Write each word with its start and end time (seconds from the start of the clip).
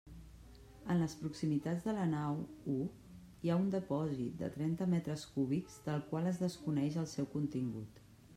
En 0.93 1.01
les 1.01 1.11
proximitats 1.17 1.83
de 1.89 1.93
la 1.97 2.05
nau 2.13 2.39
u 2.75 2.77
hi 3.43 3.51
ha 3.53 3.59
un 3.65 3.67
depòsit 3.77 4.41
de 4.41 4.51
trenta 4.57 4.89
metres 4.95 5.27
cúbics 5.37 5.77
del 5.91 6.03
qual 6.09 6.33
es 6.33 6.43
desconeix 6.47 6.99
el 7.05 7.09
seu 7.17 7.31
contingut. 7.37 8.05